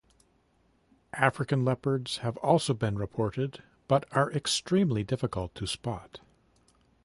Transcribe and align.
African 1.13 1.63
leopards 1.63 2.17
have 2.23 2.35
also 2.37 2.73
been 2.73 2.97
reported 2.97 3.61
but 3.87 4.07
are 4.13 4.31
extremely 4.31 5.03
difficult 5.03 5.53
to 5.53 5.67
spot. 5.67 6.19